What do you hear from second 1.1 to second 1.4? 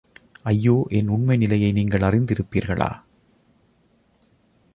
உண்மை